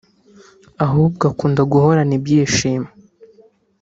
[0.85, 2.89] ahubwo akunda guhorana ibyishimo